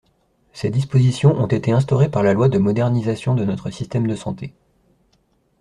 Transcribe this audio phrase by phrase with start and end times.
[0.51, 4.51] Ces dispositions ont été instaurées par la loi de modernisation de notre système de santé.